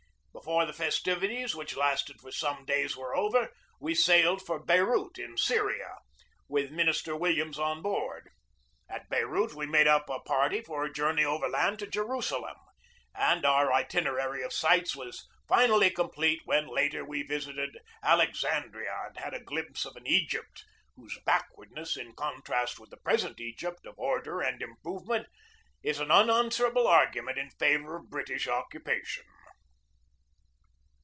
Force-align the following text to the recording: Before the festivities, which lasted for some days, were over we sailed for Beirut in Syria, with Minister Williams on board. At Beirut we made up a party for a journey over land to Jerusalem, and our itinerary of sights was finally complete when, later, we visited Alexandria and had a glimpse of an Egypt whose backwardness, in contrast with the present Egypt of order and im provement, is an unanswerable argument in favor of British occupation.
Before 0.33 0.65
the 0.65 0.73
festivities, 0.73 1.53
which 1.55 1.77
lasted 1.77 2.19
for 2.19 2.31
some 2.31 2.65
days, 2.65 2.97
were 2.97 3.15
over 3.15 3.51
we 3.79 3.93
sailed 3.93 4.41
for 4.41 4.59
Beirut 4.59 5.19
in 5.19 5.37
Syria, 5.37 5.97
with 6.49 6.71
Minister 6.71 7.15
Williams 7.15 7.59
on 7.59 7.81
board. 7.83 8.29
At 8.89 9.07
Beirut 9.07 9.53
we 9.53 9.67
made 9.67 9.85
up 9.87 10.09
a 10.09 10.19
party 10.19 10.61
for 10.61 10.83
a 10.83 10.91
journey 10.91 11.23
over 11.23 11.47
land 11.47 11.77
to 11.79 11.87
Jerusalem, 11.87 12.55
and 13.13 13.45
our 13.45 13.71
itinerary 13.71 14.41
of 14.43 14.51
sights 14.51 14.95
was 14.95 15.27
finally 15.47 15.91
complete 15.91 16.41
when, 16.45 16.67
later, 16.67 17.05
we 17.05 17.21
visited 17.23 17.77
Alexandria 18.01 18.91
and 19.07 19.17
had 19.19 19.33
a 19.35 19.43
glimpse 19.43 19.85
of 19.85 19.95
an 19.95 20.07
Egypt 20.07 20.65
whose 20.95 21.19
backwardness, 21.23 21.95
in 21.95 22.13
contrast 22.13 22.79
with 22.79 22.89
the 22.89 22.97
present 22.97 23.39
Egypt 23.39 23.85
of 23.85 23.97
order 23.99 24.41
and 24.41 24.61
im 24.63 24.75
provement, 24.83 25.25
is 25.83 25.99
an 25.99 26.09
unanswerable 26.09 26.87
argument 26.87 27.37
in 27.37 27.51
favor 27.51 27.95
of 27.97 28.09
British 28.09 28.47
occupation. 28.47 29.23